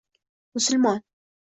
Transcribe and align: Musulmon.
Musulmon. 0.53 0.99